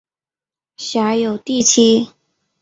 [0.77, 2.09] 辖有第七。